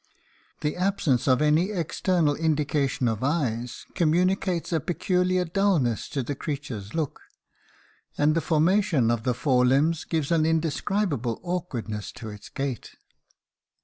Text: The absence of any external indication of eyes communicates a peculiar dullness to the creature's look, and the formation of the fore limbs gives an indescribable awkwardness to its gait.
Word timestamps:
The 0.61 0.77
absence 0.77 1.27
of 1.27 1.43
any 1.43 1.69
external 1.69 2.33
indication 2.33 3.07
of 3.07 3.23
eyes 3.23 3.85
communicates 3.93 4.73
a 4.73 4.79
peculiar 4.79 5.45
dullness 5.45 6.09
to 6.09 6.23
the 6.23 6.33
creature's 6.33 6.95
look, 6.95 7.21
and 8.17 8.33
the 8.33 8.41
formation 8.41 9.11
of 9.11 9.25
the 9.25 9.35
fore 9.35 9.63
limbs 9.63 10.03
gives 10.05 10.31
an 10.31 10.43
indescribable 10.43 11.39
awkwardness 11.43 12.11
to 12.13 12.29
its 12.29 12.49
gait. 12.49 12.95